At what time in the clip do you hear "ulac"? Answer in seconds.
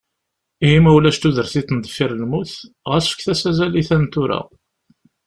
0.97-1.17